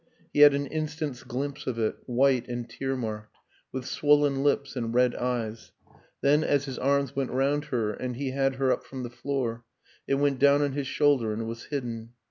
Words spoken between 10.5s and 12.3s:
on his shoul der and was hidden.